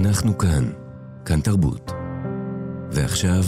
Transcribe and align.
אנחנו 0.00 0.38
כאן, 0.38 0.72
כאן 1.24 1.40
תרבות. 1.40 1.90
ועכשיו, 2.92 3.42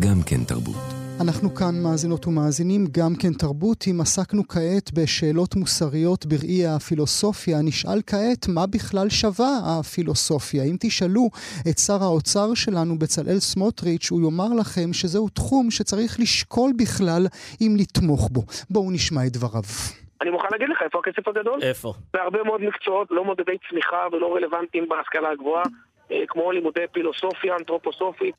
גם 0.00 0.22
כן 0.22 0.44
תרבות. 0.44 0.76
אנחנו 1.20 1.54
כאן 1.54 1.82
מאזינות 1.82 2.26
ומאזינים, 2.26 2.86
גם 2.92 3.14
כן 3.16 3.32
תרבות. 3.32 3.84
אם 3.90 4.00
עסקנו 4.00 4.48
כעת 4.48 4.90
בשאלות 4.94 5.56
מוסריות 5.56 6.26
בראי 6.26 6.66
הפילוסופיה, 6.66 7.62
נשאל 7.62 8.00
כעת 8.06 8.48
מה 8.48 8.66
בכלל 8.66 9.10
שווה 9.10 9.60
הפילוסופיה. 9.64 10.64
אם 10.64 10.76
תשאלו 10.80 11.30
את 11.68 11.78
שר 11.78 12.02
האוצר 12.02 12.54
שלנו, 12.54 12.98
בצלאל 12.98 13.40
סמוטריץ', 13.40 14.10
הוא 14.10 14.22
יאמר 14.22 14.54
לכם 14.54 14.92
שזהו 14.92 15.28
תחום 15.28 15.70
שצריך 15.70 16.20
לשקול 16.20 16.72
בכלל 16.76 17.26
אם 17.60 17.76
לתמוך 17.78 18.28
בו. 18.32 18.44
בואו 18.70 18.90
נשמע 18.90 19.26
את 19.26 19.32
דבריו. 19.32 19.62
אני 20.20 20.30
מוכן 20.30 20.48
להגיד 20.52 20.68
לך 20.68 20.82
איפה 20.82 20.98
הכסף 20.98 21.28
הגדול. 21.28 21.62
איפה? 21.62 21.92
בהרבה 22.14 22.42
מאוד 22.42 22.60
מקצועות 22.60 23.08
לא 23.10 23.24
מודדי 23.24 23.56
צמיחה 23.70 24.06
ולא 24.12 24.34
רלוונטיים 24.36 24.88
בהשכלה 24.88 25.30
הגבוהה, 25.30 25.64
אה, 26.10 26.22
כמו 26.28 26.52
לימודי 26.52 26.84
פילוסופיה, 26.92 27.56
אנתרופוסופית. 27.56 28.34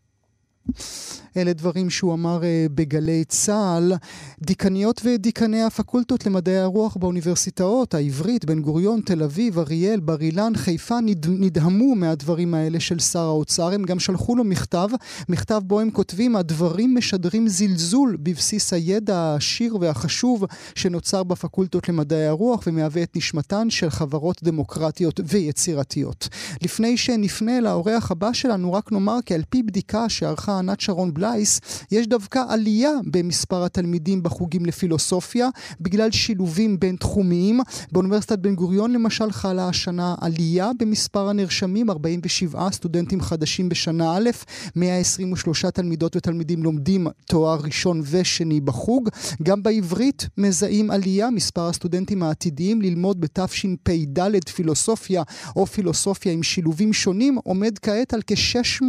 אלה 1.38 1.54
דברים 1.54 1.90
שהוא 1.90 2.14
אמר 2.14 2.44
אה, 2.44 2.66
בגלי 2.76 3.24
צה"ל. 3.26 3.94
דיקניות 4.42 5.02
ודיקני 5.06 5.64
הפקולטות 5.64 6.26
למדעי 6.26 6.58
הרוח 6.58 6.98
באוניברסיטאות, 6.98 7.94
העברית, 7.94 8.46
בן 8.46 8.62
גוריון, 8.62 9.02
תל 9.02 9.24
אביב, 9.24 9.60
אריאל, 9.60 10.00
בר 10.00 10.22
אילן, 10.22 10.56
חיפה, 10.56 11.00
נד... 11.02 11.26
נדהמו 11.30 11.96
מהדברים 11.96 12.54
האלה 12.54 12.80
של 12.80 13.00
שר 13.00 13.20
האוצר. 13.20 13.74
הם 13.74 13.84
גם 13.84 14.00
שלחו 14.00 14.36
לו 14.36 14.44
מכתב, 14.44 14.90
מכתב 15.30 15.62
בו 15.66 15.80
הם 15.80 15.92
כותבים, 15.92 16.36
הדברים 16.36 16.96
משדרים 16.96 17.48
זלזול 17.48 18.18
בבסיס 18.20 18.74
הידע 18.74 19.18
העשיר 19.18 19.78
והחשוב 19.82 20.46
שנוצר 20.76 21.24
בפקולטות 21.24 21.90
למדעי 21.90 22.28
הרוח 22.28 22.64
ומהווה 22.68 23.04
את 23.04 23.16
נשמתן 23.16 23.70
של 23.70 23.90
חברות 23.90 24.44
דמוקרטיות 24.44 25.20
ויצירתיות. 25.24 26.30
לפני 26.62 26.98
שנפנה 26.98 27.62
לאורח 27.62 28.12
הבא 28.12 28.34
שלנו, 28.34 28.74
רק 28.74 28.92
נאמר 28.92 29.18
כי 29.26 29.34
על 29.34 29.42
פי 29.50 29.64
בדיקה 29.64 30.10
שערכה 30.10 30.57
ענת 30.58 30.80
שרון 30.80 31.14
בלייס, 31.14 31.62
יש 31.92 32.08
דווקא 32.08 32.44
עלייה 32.48 32.92
במספר 33.06 33.64
התלמידים 33.64 34.24
בחוגים 34.24 34.66
לפילוסופיה, 34.66 35.50
בגלל 35.82 36.12
שילובים 36.12 36.80
בין 36.80 36.96
תחומיים. 36.96 37.60
באוניברסיטת 37.92 38.40
בן 38.40 38.56
גוריון 38.56 38.92
למשל 38.92 39.32
חלה 39.32 39.68
השנה 39.68 40.16
עלייה 40.22 40.72
במספר 40.80 41.30
הנרשמים, 41.30 41.90
47 41.90 42.72
סטודנטים 42.72 43.22
חדשים 43.22 43.70
בשנה 43.70 44.18
א', 44.18 44.30
123 44.76 45.66
תלמידות 45.66 46.16
ותלמידים 46.16 46.64
לומדים 46.64 47.08
תואר 47.26 47.60
ראשון 47.64 48.02
ושני 48.12 48.62
בחוג. 48.62 49.10
גם 49.44 49.64
בעברית 49.64 50.28
מזהים 50.38 50.92
עלייה, 50.92 51.30
מספר 51.30 51.68
הסטודנטים 51.68 52.24
העתידיים 52.24 52.82
ללמוד 52.82 53.22
בתשפ"ד 53.22 54.50
פילוסופיה 54.56 55.24
או 55.56 55.66
פילוסופיה 55.66 56.32
עם 56.32 56.44
שילובים 56.44 56.94
שונים 56.94 57.38
עומד 57.44 57.80
כעת 57.80 58.14
על 58.14 58.22
כ-670. 58.28 58.88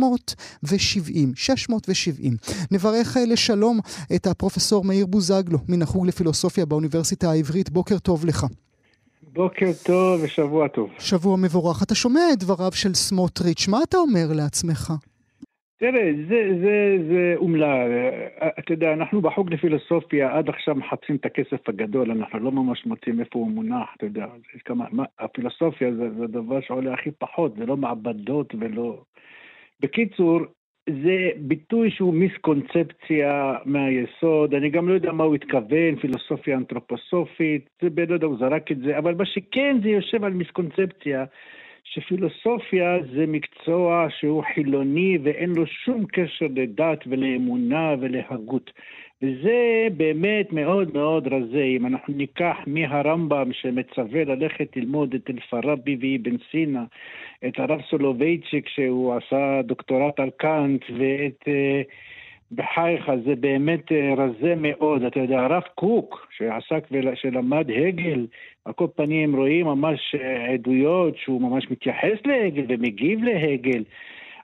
670. 0.66 1.32
נברך 2.70 3.16
אה, 3.16 3.22
לשלום 3.32 3.78
את 4.16 4.26
הפרופסור 4.26 4.84
מאיר 4.84 5.06
בוזגלו 5.06 5.58
מן 5.68 5.82
החוג 5.82 6.06
לפילוסופיה 6.06 6.66
באוניברסיטה 6.66 7.30
העברית. 7.30 7.70
בוקר 7.70 7.98
טוב 7.98 8.26
לך. 8.26 8.46
בוקר 9.22 9.70
טוב 9.86 10.20
ושבוע 10.22 10.68
טוב. 10.68 10.90
שבוע 10.98 11.36
מבורך. 11.36 11.82
אתה 11.82 11.94
שומע 11.94 12.20
את 12.32 12.38
דבריו 12.38 12.72
של 12.72 12.94
סמוטריץ', 12.94 13.68
מה 13.68 13.78
אתה 13.82 13.96
אומר 13.96 14.26
לעצמך? 14.34 14.92
תראה, 15.78 16.10
זה, 16.28 16.40
זה, 16.62 16.96
זה 17.08 17.34
אומלל. 17.36 17.90
אתה 18.58 18.72
יודע, 18.72 18.92
אנחנו 18.92 19.20
בחוג 19.20 19.52
לפילוסופיה 19.52 20.36
עד 20.38 20.48
עכשיו 20.48 20.74
מחפשים 20.74 21.16
את 21.16 21.26
הכסף 21.26 21.68
הגדול, 21.68 22.10
אנחנו 22.10 22.38
לא 22.38 22.52
ממש 22.52 22.86
מוצאים 22.86 23.20
איפה 23.20 23.38
הוא 23.38 23.50
מונח, 23.50 23.88
אתה 23.96 24.06
יודע. 24.06 24.26
כמה, 24.64 24.84
מה, 24.90 25.04
הפילוסופיה 25.18 25.94
זה, 25.94 26.10
זה 26.18 26.26
דבר 26.26 26.60
שעולה 26.60 26.94
הכי 26.94 27.10
פחות, 27.18 27.54
זה 27.58 27.66
לא 27.66 27.76
מעבדות 27.76 28.54
ולא... 28.60 29.02
בקיצור, 29.80 30.40
זה 31.02 31.30
ביטוי 31.36 31.90
שהוא 31.90 32.14
מיסקונספציה 32.14 33.54
מהיסוד, 33.64 34.54
אני 34.54 34.70
גם 34.70 34.88
לא 34.88 34.94
יודע 34.94 35.12
מה 35.12 35.24
הוא 35.24 35.34
התכוון, 35.34 35.96
פילוסופיה 36.00 36.56
אנתרופוסופית, 36.56 37.68
זה 37.82 37.88
יודע, 38.14 38.26
הוא 38.26 38.38
זרק 38.38 38.72
את 38.72 38.78
זה, 38.78 38.98
אבל 38.98 39.14
מה 39.14 39.26
שכן 39.26 39.76
זה 39.82 39.88
יושב 39.88 40.24
על 40.24 40.32
מיסקונספציה, 40.32 41.24
שפילוסופיה 41.84 42.98
זה 43.14 43.24
מקצוע 43.26 44.06
שהוא 44.18 44.42
חילוני 44.54 45.18
ואין 45.22 45.50
לו 45.50 45.66
שום 45.66 46.04
קשר 46.06 46.46
לדת 46.54 46.98
ולאמונה 47.06 47.94
ולהגות. 48.00 48.70
וזה 49.22 49.88
באמת 49.96 50.52
מאוד 50.52 50.94
מאוד 50.94 51.28
רזה. 51.28 51.62
אם 51.62 51.86
אנחנו 51.86 52.14
ניקח 52.14 52.56
מהרמב"ם 52.66 53.52
שמצווה 53.52 54.24
ללכת 54.24 54.76
ללמוד 54.76 55.14
את 55.14 55.30
אלפרבי 55.30 55.96
ואבן 56.00 56.36
סינה, 56.50 56.84
את 57.48 57.58
הרב 57.58 57.80
סולובייצ'יק 57.90 58.68
שהוא 58.68 59.14
עשה 59.14 59.62
דוקטורט 59.62 60.20
על 60.20 60.30
קאנט, 60.30 60.84
ואת... 60.98 61.42
uh, 61.42 61.88
בחייך, 62.52 63.10
זה 63.24 63.34
באמת 63.34 63.92
uh, 63.92 64.20
רזה 64.20 64.54
מאוד. 64.56 65.02
אתה 65.02 65.20
יודע, 65.20 65.40
הרב 65.40 65.62
קוק, 65.74 66.28
שעסק 66.36 66.86
ושלמד 66.90 67.70
הגל, 67.70 68.26
על 68.64 68.72
כל 68.72 68.86
פנים 68.96 69.36
רואים 69.36 69.66
ממש 69.66 70.14
uh, 70.14 70.52
עדויות 70.52 71.16
שהוא 71.16 71.42
ממש 71.42 71.70
מתייחס 71.70 72.18
להגל 72.24 72.64
ומגיב 72.68 73.24
להגל. 73.24 73.82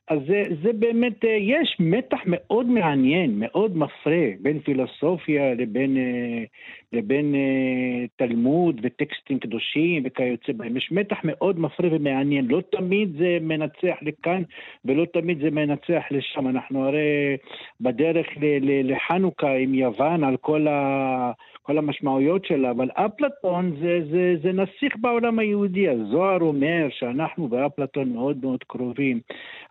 אז 0.08 0.18
זה, 0.26 0.42
זה 0.62 0.72
באמת, 0.72 1.24
אה, 1.24 1.30
יש 1.30 1.76
מתח 1.80 2.18
מאוד 2.26 2.66
מעניין, 2.66 3.30
מאוד 3.34 3.76
מפרה, 3.76 4.26
בין 4.40 4.60
פילוסופיה 4.60 5.54
לבין, 5.54 5.96
אה, 5.96 6.44
לבין 6.92 7.34
אה, 7.34 8.06
תלמוד 8.16 8.80
וטקסטים 8.82 9.38
קדושים 9.38 10.02
וכיוצא 10.06 10.52
בהם. 10.52 10.76
יש 10.76 10.92
מתח 10.92 11.16
מאוד 11.24 11.58
מפרה 11.58 11.88
ומעניין, 11.92 12.46
לא 12.48 12.60
תמיד 12.70 13.16
זה 13.18 13.38
מנצח 13.40 13.96
לכאן 14.02 14.42
ולא 14.84 15.04
תמיד 15.04 15.38
זה 15.38 15.50
מנצח 15.50 16.02
לשם. 16.10 16.48
אנחנו 16.48 16.86
הרי 16.88 17.36
בדרך 17.80 18.26
לחנוכה 18.62 19.52
עם 19.54 19.74
יוון 19.74 20.24
על 20.24 20.36
כל 20.36 20.68
ה... 20.68 21.32
כל 21.66 21.78
המשמעויות 21.78 22.44
שלה, 22.44 22.70
אבל 22.70 22.90
אפלטון 22.90 23.76
זה, 23.80 24.00
זה, 24.10 24.34
זה 24.42 24.52
נסיך 24.52 24.96
בעולם 25.00 25.38
היהודי. 25.38 25.88
הזוהר 25.88 26.40
אומר 26.40 26.86
שאנחנו 26.90 27.50
ואפלטון 27.50 28.12
מאוד 28.12 28.36
מאוד 28.42 28.64
קרובים. 28.64 29.20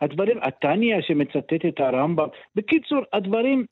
הדברים, 0.01 0.37
התניא 0.41 1.01
שמצטט 1.01 1.65
את 1.67 1.79
הרמב"ם, 1.79 2.27
בקיצור, 2.55 2.99
הדברים 3.13 3.65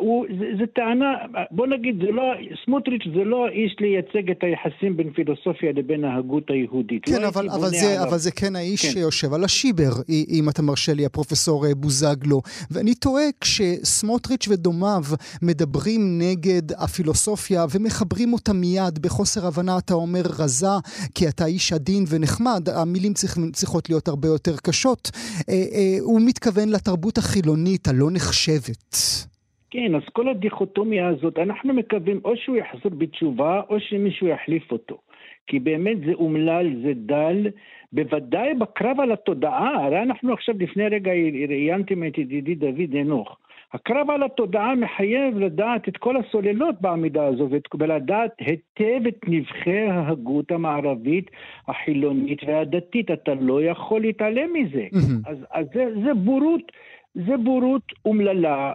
הוא, 0.00 0.26
זה, 0.38 0.44
זה 0.58 0.66
טענה, 0.66 1.14
בוא 1.50 1.66
נגיד, 1.66 1.96
זה 1.96 2.12
לא, 2.12 2.22
סמוטריץ' 2.64 3.02
זה 3.14 3.24
לא 3.24 3.46
האיש 3.46 3.76
לייצג 3.80 4.30
את 4.30 4.44
היחסים 4.44 4.96
בין 4.96 5.12
פילוסופיה 5.12 5.72
לבין 5.72 6.04
ההגות 6.04 6.50
היהודית. 6.50 7.04
כן, 7.04 7.22
לא 7.22 7.28
אבל, 7.28 7.48
אבל, 7.50 7.68
זה, 7.68 8.02
אבל 8.02 8.18
זה 8.18 8.30
כן 8.30 8.56
האיש 8.56 8.86
כן. 8.86 8.92
שיושב 8.92 9.32
על 9.32 9.44
השיבר, 9.44 9.90
אם 10.08 10.48
אתה 10.48 10.62
מרשה 10.62 10.94
לי, 10.94 11.06
הפרופסור 11.06 11.66
אה, 11.66 11.74
בוזגלו. 11.74 12.40
ואני 12.70 12.94
תוהה, 12.94 13.24
כשסמוטריץ' 13.40 14.48
ודומיו 14.48 15.02
מדברים 15.42 16.18
נגד 16.18 16.72
הפילוסופיה 16.78 17.64
ומחברים 17.70 18.32
אותה 18.32 18.52
מיד 18.52 18.98
בחוסר 18.98 19.46
הבנה, 19.46 19.78
אתה 19.78 19.94
אומר 19.94 20.22
רזה, 20.38 20.66
כי 21.14 21.28
אתה 21.28 21.46
איש 21.46 21.72
עדין 21.72 22.04
ונחמד, 22.08 22.68
המילים 22.68 23.12
צריך, 23.12 23.38
צריכות 23.52 23.88
להיות 23.88 24.08
הרבה 24.08 24.28
יותר 24.28 24.56
קשות. 24.56 25.10
אה, 25.48 25.54
אה, 25.54 25.96
הוא 26.00 26.20
מתכוון 26.20 26.68
לתרבות 26.68 27.18
החילונית 27.18 27.88
הלא 27.88 28.10
נחשבת. 28.10 29.29
כן, 29.70 29.94
אז 29.94 30.02
כל 30.12 30.28
הדיכוטומיה 30.28 31.08
הזאת, 31.08 31.38
אנחנו 31.38 31.74
מקווים 31.74 32.20
או 32.24 32.36
שהוא 32.36 32.56
יחזור 32.56 32.92
בתשובה 32.98 33.60
או 33.68 33.80
שמישהו 33.80 34.26
יחליף 34.26 34.72
אותו. 34.72 34.98
כי 35.46 35.58
באמת 35.58 35.98
זה 36.06 36.12
אומלל, 36.14 36.66
זה 36.82 36.92
דל, 36.94 37.46
בוודאי 37.92 38.54
בקרב 38.54 39.00
על 39.00 39.12
התודעה, 39.12 39.84
הרי 39.84 40.02
אנחנו 40.02 40.32
עכשיו 40.32 40.54
לפני 40.58 40.88
רגע 40.88 41.12
ראיינתם 41.48 42.06
את 42.06 42.18
ידידי 42.18 42.54
דוד 42.54 42.94
אנוך. 43.00 43.36
הקרב 43.72 44.10
על 44.10 44.22
התודעה 44.22 44.74
מחייב 44.74 45.38
לדעת 45.38 45.88
את 45.88 45.96
כל 45.96 46.16
הסוללות 46.16 46.80
בעמידה 46.80 47.26
הזו 47.26 47.48
ולדעת 47.78 48.30
היטב 48.38 49.06
את 49.08 49.18
נבחי 49.26 49.80
ההגות 49.80 50.50
המערבית, 50.50 51.30
החילונית 51.68 52.38
והדתית. 52.46 53.10
אתה 53.10 53.34
לא 53.34 53.62
יכול 53.62 54.00
להתעלם 54.00 54.52
מזה. 54.52 54.86
אז, 55.26 55.36
אז 55.50 55.66
זה, 55.74 55.86
זה 56.04 56.14
בורות. 56.14 56.72
זה 57.14 57.36
בורות 57.36 57.92
אומללה, 58.04 58.72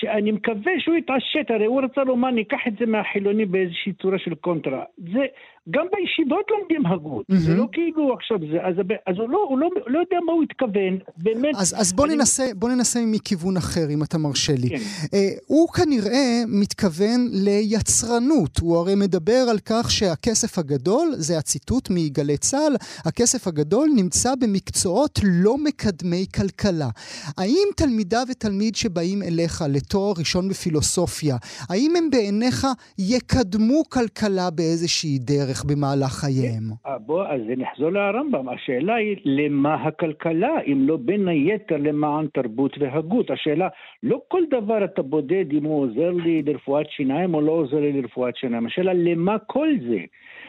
שאני 0.00 0.32
מקווה 0.32 0.72
שהוא 0.78 0.96
יתעשת, 0.96 1.50
הרי 1.50 1.64
הוא 1.64 1.82
רצה 1.82 2.04
לומר, 2.04 2.30
ניקח 2.30 2.60
את 2.68 2.72
זה 2.78 2.86
מהחילוני 2.86 3.44
באיזושהי 3.44 3.92
צורה 3.92 4.18
של 4.18 4.34
קונטרה. 4.34 4.84
זה, 4.98 5.26
גם 5.70 5.86
בישיבות 5.92 6.44
לומדים 6.50 6.86
הגות, 6.86 7.26
mm-hmm. 7.30 7.36
זה 7.36 7.54
לא 7.54 7.66
כאילו 7.72 8.14
עכשיו 8.14 8.38
זה, 8.38 8.58
אז, 8.68 8.74
אז 9.06 9.16
הוא, 9.18 9.28
לא, 9.28 9.46
הוא 9.48 9.58
לא, 9.58 9.68
לא 9.86 9.98
יודע 9.98 10.16
מה 10.26 10.32
הוא 10.32 10.42
התכוון, 10.42 10.98
באמת. 11.16 11.54
אז, 11.56 11.74
אז 11.78 11.92
בוא, 11.92 12.06
אני... 12.06 12.16
ננסה, 12.16 12.44
בוא 12.54 12.68
ננסה 12.68 13.00
מכיוון 13.06 13.56
אחר, 13.56 13.90
אם 13.90 14.02
אתה 14.02 14.18
מרשה 14.18 14.52
לי. 14.52 14.68
כן. 14.68 14.76
Uh, 14.76 15.08
הוא 15.46 15.68
כנראה 15.68 16.42
מתכוון 16.48 17.28
ליצרנות, 17.32 18.58
הוא 18.58 18.76
הרי 18.76 18.94
מדבר 18.94 19.46
על 19.50 19.58
כך 19.64 19.90
שהכסף 19.90 20.58
הגדול, 20.58 21.08
זה 21.12 21.38
הציטוט 21.38 21.88
מגלי 21.90 22.36
צה"ל, 22.36 22.76
הכסף 23.04 23.46
הגדול 23.46 23.88
נמצא 23.96 24.34
במקצועות 24.34 25.20
לא 25.24 25.58
מקדמי 25.58 26.26
כלכלה. 26.34 26.88
האם 27.38 27.68
תלמידה 27.76 28.22
ותלמיד 28.30 28.76
שבאים 28.76 29.22
אליך 29.22 29.64
לתואר 29.68 30.12
ראשון 30.18 30.48
בפילוסופיה, 30.48 31.36
האם 31.68 31.96
הם 31.96 32.10
בעיניך 32.10 32.66
יקדמו 32.98 33.82
כלכלה 33.88 34.50
באיזושהי 34.50 35.18
דרך? 35.18 35.55
דרך 35.56 35.64
במהלך 35.64 36.12
חייהם. 36.12 36.62
אה, 36.86 36.98
בוא, 36.98 37.26
אז 37.26 37.40
נחזור 37.56 37.90
לרמב"ם. 37.90 38.48
השאלה 38.48 38.94
היא, 38.94 39.16
למה 39.24 39.74
הכלכלה, 39.74 40.60
אם 40.66 40.78
לא 40.80 40.96
בין 40.96 41.28
היתר 41.28 41.76
למען 41.76 42.26
תרבות 42.34 42.76
והגות? 42.80 43.30
השאלה, 43.30 43.68
לא 44.02 44.20
כל 44.28 44.42
דבר 44.50 44.84
אתה 44.84 45.02
בודד 45.02 45.44
אם 45.52 45.64
הוא 45.64 45.82
עוזר 45.82 46.10
לי 46.10 46.42
לרפואת 46.42 46.90
שיניים 46.90 47.34
או 47.34 47.40
לא 47.40 47.52
עוזר 47.52 47.80
לי 47.80 47.92
לרפואת 47.92 48.36
שיניים. 48.36 48.66
השאלה, 48.66 48.92
למה 48.94 49.38
כל 49.38 49.68
זה? 49.88 50.00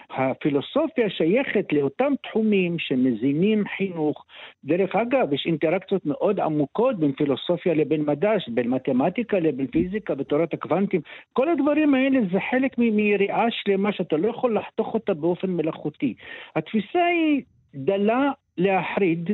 הפילוסופיה 0.10 1.10
שייכת 1.10 1.74
לאותם 1.74 2.14
תחומים 2.24 2.80
שמזינים 2.80 3.64
חינוך. 3.78 4.26
דרך 4.64 4.96
אגב, 4.96 5.34
יש 5.34 5.46
אינטראקציות 5.46 6.06
מאוד 6.06 6.40
עמוקות 6.40 7.00
בין 7.00 7.12
פילוסופיה 7.12 7.74
לבין 7.74 8.06
מדע, 8.06 8.32
בין 8.48 8.70
מתמטיקה 8.70 9.40
לבין 9.40 9.68
פיזיקה 9.68 10.14
ותורת 10.18 10.54
הקוונטים. 10.54 11.02
כל 11.34 11.50
הדברים 11.50 11.94
האלה 11.94 12.20
זה 12.32 12.40
חלק 12.52 12.72
מראייה 12.78 13.46
שלמה 13.50 13.92
שאתה 13.92 14.18
לא 14.18 14.28
יכול 14.28 14.58
לחתוך 14.58 14.94
אותה 14.94 15.14
באופן 15.14 15.50
מלאכותי. 15.50 16.14
התפיסה 16.56 17.06
היא 17.06 17.42
דלה 17.76 18.32
להחריד, 18.58 19.30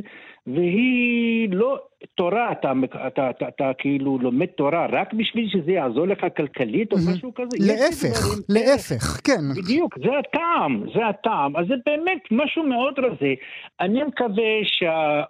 והיא 0.46 1.48
לא 1.52 1.78
תורה, 2.14 2.52
אתה, 2.52 2.72
אתה, 2.84 3.06
אתה, 3.06 3.30
אתה, 3.30 3.48
אתה 3.48 3.70
כאילו 3.78 4.18
לומד 4.18 4.46
תורה 4.46 4.86
רק 4.92 5.12
בשביל 5.12 5.48
שזה 5.48 5.72
יעזור 5.72 6.06
לך 6.06 6.26
כלכלית 6.36 6.92
או 6.92 6.96
משהו 7.12 7.34
כזה. 7.34 7.56
להפך, 7.60 8.38
להפך, 8.48 9.20
כן. 9.24 9.40
בדיוק, 9.56 9.98
זה 9.98 10.18
הטעם, 10.18 10.84
זה 10.94 11.06
הטעם. 11.06 11.56
אז 11.56 11.66
זה 11.68 11.74
באמת 11.86 12.22
משהו 12.30 12.62
מאוד 12.62 12.94
רזה. 12.98 13.34
אני 13.80 14.02
מקווה 14.04 14.52
שה... 14.64 15.22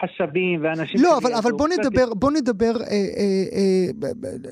חשבים 0.00 0.64
ואנשים... 0.64 1.00
לא, 1.02 1.18
אבל, 1.18 1.34
אבל 1.34 1.52
בוא 1.52 1.68
נדבר, 1.68 2.14
בוא 2.14 2.30
נדבר 2.30 2.72
אה, 2.80 2.86
אה, 2.90 3.44
אה, 3.52 4.50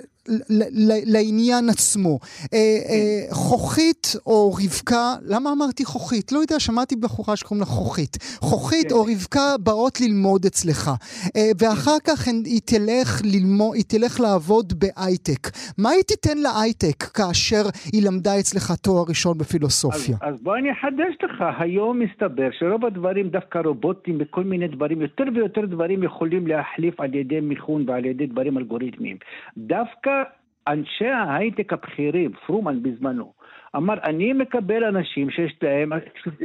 לעניין 1.07 1.69
עצמו. 1.69 2.19
אה, 2.55 2.59
אה, 2.59 3.35
חוכית 3.35 4.17
או 4.27 4.53
רבקה, 4.53 5.15
למה 5.27 5.53
אמרתי 5.53 5.85
חוכית? 5.85 6.33
לא 6.33 6.39
יודע, 6.39 6.61
שמעתי 6.61 6.97
בחורה 6.97 7.37
שקוראים 7.37 7.61
לה 7.61 7.67
חוכית. 7.67 8.17
חוכית 8.41 8.89
כן. 8.89 8.95
או 8.95 9.03
רבקה 9.03 9.47
באות 9.65 10.01
ללמוד 10.01 10.45
אצלך, 10.47 10.91
אה, 11.37 11.51
ואחר 11.61 11.99
כך 12.07 12.27
היא 12.27 12.61
תלך, 12.65 13.23
ללמוד, 13.25 13.75
היא 13.75 13.85
תלך 13.89 14.21
לעבוד 14.21 14.73
בהייטק. 14.81 15.43
מה 15.79 15.91
היא 15.91 16.03
תיתן 16.03 16.39
להייטק 16.39 17.03
כאשר 17.17 17.63
היא 17.93 18.03
למדה 18.07 18.39
אצלך 18.39 18.73
תואר 18.83 19.05
ראשון 19.09 19.39
בפילוסופיה? 19.39 20.17
אז, 20.21 20.35
אז 20.35 20.43
בוא 20.43 20.57
אני 20.57 20.73
אחדש 20.73 21.15
לך, 21.23 21.45
היום 21.59 21.99
מסתבר 21.99 22.49
שרוב 22.59 22.85
הדברים, 22.85 23.29
דווקא 23.29 23.59
רובוטים 23.59 24.19
וכל 24.21 24.45
מיני 24.45 24.69
דברים, 24.69 25.03
יותר 25.03 25.25
ויותר 25.35 25.67
דברים 25.67 26.03
יכולים 26.03 26.47
להחליף 26.47 27.01
על 27.01 27.15
ידי 27.15 27.41
מיכון 27.41 27.85
ועל 27.89 28.05
ידי 28.05 28.27
דברים 28.27 28.59
אלגוריתמיים. 28.59 29.17
דווקא 29.57 30.11
אנשי 30.69 31.07
ההייטק 31.09 31.73
הבכירים, 31.73 32.33
פרומן 32.47 32.83
בזמנו, 32.83 33.33
אמר, 33.77 33.95
אני 34.05 34.33
מקבל 34.33 34.85
אנשים 34.85 35.31
שיש 35.31 35.57
להם, 35.63 35.93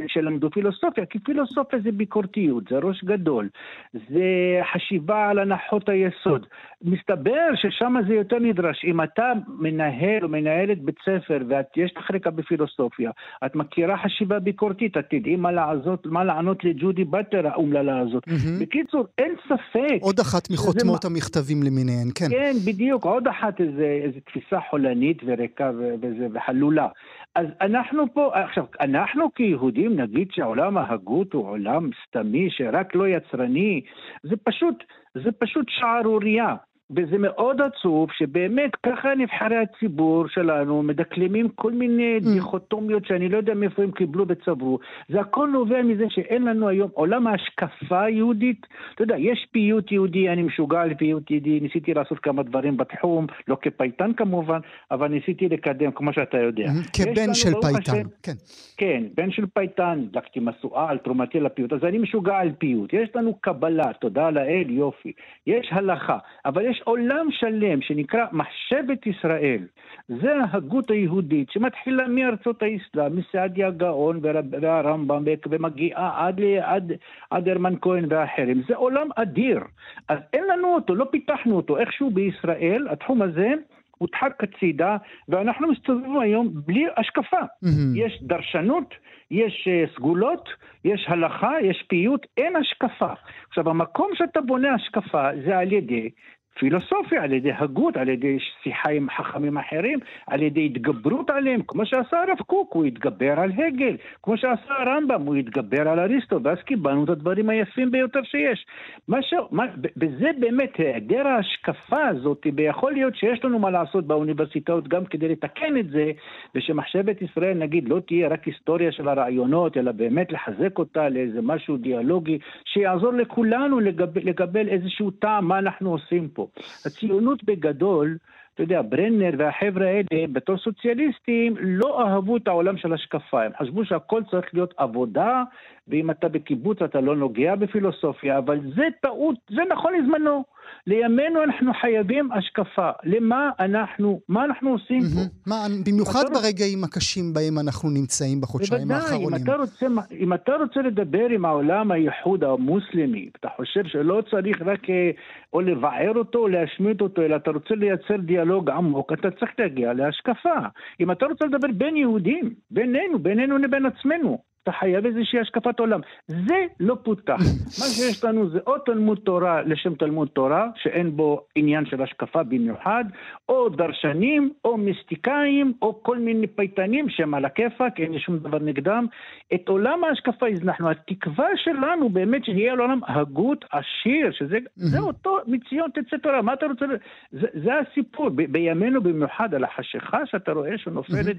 שלמדו 0.06 0.50
פילוסופיה, 0.50 1.06
כי 1.06 1.18
פילוסופיה 1.18 1.78
זה 1.84 1.92
ביקורתיות, 1.92 2.64
זה 2.70 2.78
ראש 2.78 3.04
גדול, 3.04 3.48
זה 3.94 4.24
חשיבה 4.72 5.28
על 5.28 5.38
הנחות 5.38 5.88
היסוד. 5.88 6.46
מסתבר 6.82 7.46
ששם 7.54 7.94
זה 8.08 8.14
יותר 8.14 8.38
נדרש. 8.38 8.84
אם 8.84 9.02
אתה 9.02 9.32
מנהל 9.58 10.22
או 10.22 10.28
מנהלת 10.28 10.82
בית 10.82 10.96
ספר 11.04 11.38
ויש 11.48 11.92
לך 11.96 12.10
רקע 12.10 12.30
בפילוסופיה, 12.30 13.10
את 13.46 13.54
מכירה 13.54 13.98
חשיבה 13.98 14.38
ביקורתית, 14.38 14.96
את 14.96 15.04
תדעי 15.10 15.36
מה, 15.36 15.52
לעזות, 15.52 16.06
מה 16.06 16.24
לענות 16.24 16.64
לג'ודי 16.64 17.04
בטר 17.04 17.46
האומללה 17.46 17.98
הזאת. 17.98 18.24
Mm-hmm. 18.28 18.60
בקיצור, 18.62 19.06
אין 19.18 19.34
ספק. 19.44 19.98
עוד 20.00 20.20
אחת 20.20 20.50
מחותמות 20.50 21.02
שזה... 21.02 21.08
המכתבים 21.12 21.62
למיניהן, 21.62 22.08
כן. 22.14 22.28
כן, 22.30 22.52
בדיוק, 22.66 23.04
עוד 23.04 23.28
אחת 23.28 23.60
איזו 23.60 24.20
תפיסה 24.24 24.60
חולנית 24.70 25.22
וריקה 25.26 25.70
וזה, 26.00 26.26
וחלולה. 26.32 26.88
אז 27.34 27.46
אנחנו 27.60 28.14
פה, 28.14 28.42
עכשיו, 28.44 28.64
אנחנו 28.80 29.34
כיהודים 29.34 30.00
נגיד 30.00 30.28
שעולם 30.32 30.78
ההגות 30.78 31.32
הוא 31.32 31.48
עולם 31.48 31.90
סתמי, 32.06 32.50
שרק 32.50 32.94
לא 32.94 33.08
יצרני, 33.08 33.80
זה 34.22 34.36
פשוט, 34.36 34.84
זה 35.14 35.32
פשוט 35.32 35.66
שערורייה. 35.68 36.54
וזה 36.90 37.18
מאוד 37.18 37.60
עצוב 37.60 38.08
שבאמת 38.18 38.70
ככה 38.76 39.14
נבחרי 39.14 39.56
הציבור 39.56 40.28
שלנו 40.28 40.82
מדקלמים 40.82 41.48
כל 41.48 41.72
מיני 41.72 42.18
mm. 42.18 42.34
דיכוטומיות 42.34 43.06
שאני 43.06 43.28
לא 43.28 43.36
יודע 43.36 43.54
מאיפה 43.54 43.82
הם 43.82 43.90
קיבלו 43.90 44.24
וצברו. 44.28 44.78
זה 45.08 45.20
הכל 45.20 45.48
נובע 45.52 45.82
מזה 45.82 46.04
שאין 46.08 46.42
לנו 46.44 46.68
היום 46.68 46.90
עולם 46.94 47.26
ההשקפה 47.26 48.02
היהודית. 48.02 48.66
אתה 48.94 49.02
יודע, 49.02 49.16
יש 49.18 49.46
פיוט 49.52 49.92
יהודי, 49.92 50.28
אני 50.28 50.42
משוגע 50.42 50.80
על 50.80 50.94
פיוט 50.94 51.30
יהודי, 51.30 51.60
ניסיתי 51.60 51.94
לעשות 51.94 52.18
כמה 52.18 52.42
דברים 52.42 52.76
בתחום, 52.76 53.26
לא 53.48 53.56
כפייטן 53.62 54.12
כמובן, 54.12 54.58
אבל 54.90 55.08
ניסיתי 55.08 55.48
לקדם, 55.48 55.90
כמו 55.92 56.12
שאתה 56.12 56.38
יודע. 56.38 56.66
Mm-hmm. 56.66 57.02
כבן 57.02 57.34
של 57.34 57.52
פייטן, 57.60 58.08
כן. 58.22 58.32
כן, 58.76 59.02
בן 59.14 59.30
של 59.30 59.46
פייטן, 59.46 60.04
הדלקתי 60.10 60.40
משואה 60.40 60.90
על 60.90 60.98
תרומתי 60.98 61.40
לפיוט, 61.40 61.72
אז 61.72 61.84
אני 61.84 61.98
משוגע 61.98 62.36
על 62.36 62.52
פיוט. 62.58 62.92
יש 62.92 63.08
לנו 63.14 63.34
קבלה, 63.40 63.92
תודה 64.00 64.30
לאל, 64.30 64.70
יופי. 64.70 65.12
יש 65.46 65.68
הלכה, 65.72 66.18
אבל 66.44 66.70
יש 66.70 66.73
עולם 66.84 67.26
שלם 67.30 67.82
שנקרא 67.82 68.24
מחשבת 68.32 69.06
ישראל. 69.06 69.66
זה 70.08 70.36
ההגות 70.36 70.90
היהודית 70.90 71.50
שמתחילה 71.50 72.08
מארצות 72.08 72.62
האסלאם, 72.62 73.16
מסעדיה 73.16 73.70
גאון 73.70 74.20
והרמב"ם 74.60 75.24
ומגיעה 75.50 76.26
עד, 76.26 76.40
עד, 76.62 76.92
עד 77.30 77.48
הרמן 77.48 77.74
כהן 77.80 78.04
ואחרים. 78.08 78.62
זה 78.68 78.76
עולם 78.76 79.08
אדיר. 79.16 79.60
אז 80.08 80.18
אין 80.32 80.44
לנו 80.44 80.74
אותו, 80.74 80.94
לא 80.94 81.06
פיתחנו 81.10 81.56
אותו. 81.56 81.78
איכשהו 81.78 82.10
בישראל, 82.10 82.86
התחום 82.90 83.22
הזה 83.22 83.54
הודחק 83.98 84.42
הצידה, 84.42 84.96
ואנחנו 85.28 85.72
מסתובבים 85.72 86.20
היום 86.20 86.50
בלי 86.54 86.84
השקפה. 86.96 87.40
Mm-hmm. 87.40 87.68
יש 87.94 88.22
דרשנות, 88.22 88.94
יש 89.30 89.68
uh, 89.68 89.96
סגולות, 89.96 90.48
יש 90.84 91.06
הלכה, 91.08 91.52
יש 91.62 91.84
פיוט, 91.88 92.26
אין 92.36 92.56
השקפה. 92.56 93.12
עכשיו, 93.48 93.70
המקום 93.70 94.10
שאתה 94.14 94.40
בונה 94.40 94.74
השקפה 94.74 95.28
זה 95.46 95.58
על 95.58 95.72
ידי 95.72 96.10
פילוסופיה, 96.58 97.22
על 97.22 97.32
ידי 97.32 97.52
הגות, 97.52 97.96
על 97.96 98.08
ידי 98.08 98.38
שיחה 98.62 98.90
עם 98.90 99.06
חכמים 99.10 99.58
אחרים, 99.58 99.98
על 100.26 100.42
ידי 100.42 100.66
התגברות 100.66 101.30
עליהם, 101.30 101.60
כמו 101.68 101.86
שעשה 101.86 102.22
הרב 102.22 102.38
קוק, 102.46 102.74
הוא 102.74 102.84
התגבר 102.84 103.40
על 103.40 103.50
הגל, 103.52 103.96
כמו 104.22 104.36
שעשה 104.36 104.74
הרמב"ם, 104.78 105.22
הוא 105.26 105.36
התגבר 105.36 105.88
על 105.88 106.00
אריסטו, 106.00 106.42
ואז 106.42 106.58
קיבלנו 106.58 107.04
את 107.04 107.08
הדברים 107.08 107.50
היפים 107.50 107.90
ביותר 107.90 108.22
שיש. 108.22 108.66
מה 109.08 109.22
ש... 109.22 109.34
מה... 109.50 109.64
בזה 109.96 110.30
באמת, 110.38 110.76
היעדר 110.78 111.26
ההשקפה 111.26 112.06
הזאת, 112.08 112.46
ויכול 112.56 112.92
להיות 112.92 113.16
שיש 113.16 113.44
לנו 113.44 113.58
מה 113.58 113.70
לעשות 113.70 114.06
באוניברסיטאות 114.06 114.88
גם 114.88 115.04
כדי 115.04 115.28
לתקן 115.28 115.76
את 115.76 115.90
זה, 115.90 116.12
ושמחשבת 116.54 117.22
ישראל, 117.22 117.58
נגיד, 117.58 117.88
לא 117.88 118.00
תהיה 118.06 118.28
רק 118.28 118.44
היסטוריה 118.44 118.92
של 118.92 119.08
הרעיונות, 119.08 119.76
אלא 119.76 119.92
באמת 119.92 120.32
לחזק 120.32 120.78
אותה 120.78 121.08
לאיזה 121.08 121.42
משהו 121.42 121.76
דיאלוגי, 121.76 122.38
שיעזור 122.64 123.12
לכולנו 123.12 123.80
לגב... 123.80 124.18
לקבל 124.18 124.68
איזשהו 124.68 125.10
טעם 125.10 125.48
מה 125.48 125.58
אנחנו 125.58 125.90
עושים 125.90 126.28
פה. 126.28 126.43
הציונות 126.86 127.44
בגדול, 127.44 128.16
אתה 128.54 128.62
יודע, 128.62 128.82
ברנר 128.88 129.30
והחבר'ה 129.38 129.86
האלה 129.86 130.26
בתור 130.32 130.56
סוציאליסטים 130.58 131.56
לא 131.60 132.02
אהבו 132.02 132.36
את 132.36 132.48
העולם 132.48 132.76
של 132.76 132.92
השקפה, 132.92 133.42
הם 133.44 133.52
חשבו 133.58 133.84
שהכל 133.84 134.22
צריך 134.30 134.46
להיות 134.54 134.74
עבודה, 134.76 135.42
ואם 135.88 136.10
אתה 136.10 136.28
בקיבוץ 136.28 136.82
אתה 136.82 137.00
לא 137.00 137.16
נוגע 137.16 137.54
בפילוסופיה, 137.54 138.38
אבל 138.38 138.60
זה 138.76 138.82
טעות, 139.02 139.36
זה 139.50 139.62
נכון 139.70 139.92
לזמנו. 139.94 140.44
לימינו 140.86 141.42
אנחנו 141.42 141.72
חייבים 141.80 142.32
השקפה. 142.32 142.90
למה 143.04 143.50
אנחנו, 143.60 144.20
מה 144.28 144.44
אנחנו 144.44 144.70
עושים 144.70 145.00
פה? 145.00 145.20
מה, 145.46 145.66
במיוחד 145.86 146.24
ברגעים 146.34 146.84
הקשים 146.84 147.32
בהם 147.34 147.58
אנחנו 147.58 147.90
נמצאים 147.90 148.40
בחודשיים 148.40 148.90
האחרונים. 148.90 149.44
בוודאי, 149.44 149.86
אם, 149.86 149.98
אם 150.20 150.32
אתה 150.32 150.52
רוצה 150.60 150.80
לדבר 150.80 151.26
עם 151.30 151.44
העולם 151.44 151.90
הייחוד 151.90 152.44
המוסלמי, 152.44 153.28
אתה 153.40 153.48
חושב 153.56 153.84
שלא 153.86 154.22
צריך 154.30 154.62
רק 154.62 154.90
אה, 154.90 155.10
או 155.52 155.60
לבער 155.60 156.12
אותו 156.16 156.38
או 156.38 156.48
להשמיד 156.48 157.00
אותו, 157.00 157.22
אלא 157.22 157.36
אתה 157.36 157.50
רוצה 157.50 157.74
לייצר 157.74 158.16
דיאלוג 158.16 158.70
עמוק, 158.70 159.12
אתה 159.12 159.30
צריך 159.30 159.50
להגיע 159.58 159.92
להשקפה. 159.92 160.58
אם 161.00 161.10
אתה 161.10 161.26
רוצה 161.26 161.44
לדבר 161.44 161.68
בין 161.76 161.96
יהודים, 161.96 162.54
בינינו, 162.70 163.18
בינינו 163.18 163.58
לבין 163.58 163.86
עצמנו, 163.86 164.53
אתה 164.64 164.72
חייב 164.72 165.06
איזושהי 165.06 165.40
השקפת 165.40 165.80
עולם. 165.80 166.00
זה 166.26 166.66
לא 166.80 166.96
פותח. 167.02 167.36
מה 167.80 167.86
שיש 167.94 168.24
לנו 168.24 168.50
זה 168.50 168.58
או 168.66 168.78
תלמוד 168.78 169.18
תורה 169.24 169.62
לשם 169.62 169.94
תלמוד 169.94 170.28
תורה, 170.28 170.68
שאין 170.76 171.16
בו 171.16 171.40
עניין 171.54 171.86
של 171.86 172.02
השקפה 172.02 172.42
במיוחד, 172.42 173.04
או 173.48 173.68
דרשנים, 173.68 174.52
או 174.64 174.76
מיסטיקאים, 174.76 175.72
או 175.82 176.02
כל 176.02 176.18
מיני 176.18 176.46
פייטנים 176.46 177.08
שהם 177.08 177.34
על 177.34 177.44
הכיפאק, 177.44 178.00
אין 178.00 178.12
לי 178.12 178.20
שום 178.20 178.38
דבר 178.38 178.58
נגדם. 178.58 179.06
את 179.54 179.68
עולם 179.68 180.04
ההשקפה 180.04 180.46
הזנחנו. 180.48 180.90
התקווה 180.90 181.46
שלנו 181.56 182.08
באמת 182.08 182.44
שיהיה 182.44 182.74
לעולם 182.74 183.00
הגות 183.08 183.64
עשיר, 183.72 184.32
שזה 184.32 184.58
זה 184.74 184.98
אותו 184.98 185.38
מציון 185.46 185.90
תצא 185.94 186.16
תורה. 186.16 186.42
מה 186.42 186.52
אתה 186.52 186.66
רוצה? 186.66 186.86
זה, 187.32 187.46
זה 187.64 187.70
הסיפור. 187.74 188.28
ב, 188.28 188.52
בימינו 188.52 189.02
במיוחד 189.02 189.54
על 189.54 189.64
החשיכה 189.64 190.26
שאתה 190.26 190.52
רואה 190.52 190.78
שנופלת 190.78 191.36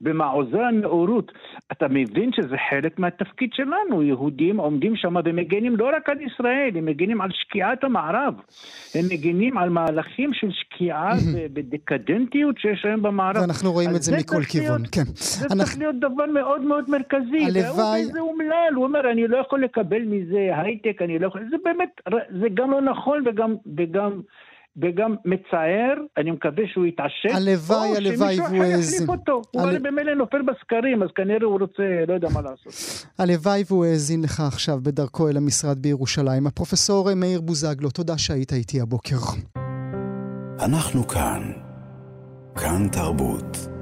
במעוזי 0.00 0.60
הנאורות. 0.60 1.32
אתה 1.72 1.86
מבין 1.88 2.30
שזה 2.32 2.56
חלק 2.70 2.98
מהתפקיד 2.98 3.50
שלנו. 3.52 4.02
יהודים 4.02 4.56
עומדים 4.56 4.96
שם 4.96 5.14
ומגנים 5.24 5.76
לא 5.76 5.90
רק 5.96 6.08
על 6.08 6.20
ישראל, 6.20 6.70
הם 6.74 6.84
מגנים 6.84 7.20
על 7.20 7.30
שקיעת 7.32 7.84
המערב. 7.84 8.34
הם 8.94 9.04
מגנים 9.12 9.58
על 9.58 9.68
מהלכים 9.68 10.30
של 10.34 10.50
שקיעה 10.50 11.12
בדקדנטיות 11.52 12.58
שיש 12.58 12.84
היום 12.84 13.02
במערב. 13.02 13.36
ואנחנו 13.40 13.72
רואים 13.72 13.90
את 13.96 14.02
זה 14.02 14.16
מכל 14.16 14.42
כיוון, 14.42 14.82
כן. 14.92 15.04
זה 15.04 15.48
צריך 15.48 15.78
להיות 15.78 15.96
דבר 16.00 16.26
מאוד 16.26 16.60
מאוד 16.60 16.90
מרכזי. 16.90 17.44
הלוואי... 17.44 18.04
זה 18.04 18.20
אומלל, 18.20 18.74
הוא 18.74 18.84
אומר, 18.84 19.10
אני 19.10 19.28
לא 19.28 19.36
יכול 19.36 19.64
לקבל 19.64 20.02
מזה 20.02 20.50
הייטק, 20.56 21.02
אני 21.02 21.18
לא 21.18 21.26
יכול... 21.26 21.40
זה 21.50 21.56
באמת, 21.64 22.00
זה 22.40 22.48
גם 22.54 22.70
לא 22.70 22.80
נכון 22.80 23.24
וגם... 23.26 23.54
וגם 23.76 24.20
וגם 24.82 25.14
מצער, 25.24 25.94
אני 26.16 26.30
מקווה 26.30 26.64
שהוא 26.72 26.86
יתעשת. 26.86 27.34
הלוואי, 27.34 27.96
הלוואי 27.96 28.40
והוא 28.40 28.64
האזין. 28.64 28.70
או 28.70 28.82
שמישהו 28.82 28.84
אחר 28.84 28.94
יחליף 28.94 29.08
אותו. 29.08 29.42
הוא 29.50 29.62
הרי 29.62 29.78
במילא 29.78 30.14
נופל 30.14 30.42
בסקרים, 30.42 31.02
אז 31.02 31.08
כנראה 31.14 31.46
הוא 31.46 31.60
רוצה, 31.60 31.82
לא 32.08 32.14
יודע 32.14 32.28
מה 32.34 32.40
לעשות. 32.42 33.06
הלוואי 33.18 33.62
והוא 33.68 33.84
האזין 33.84 34.22
לך 34.22 34.40
עכשיו 34.40 34.78
בדרכו 34.82 35.28
אל 35.28 35.36
המשרד 35.36 35.78
בירושלים. 35.78 36.46
הפרופסור 36.46 37.14
מאיר 37.14 37.40
בוזגלו, 37.40 37.90
תודה 37.90 38.18
שהיית 38.18 38.52
איתי 38.52 38.80
הבוקר. 38.80 39.16
אנחנו 40.60 41.08
כאן. 41.08 41.42
כאן 42.56 42.88
תרבות. 42.92 43.77